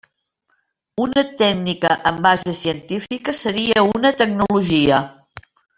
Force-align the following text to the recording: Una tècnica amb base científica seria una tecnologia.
Una 1.05 1.23
tècnica 1.41 1.93
amb 2.13 2.25
base 2.29 2.57
científica 2.63 3.39
seria 3.45 3.87
una 3.95 4.17
tecnologia. 4.25 5.07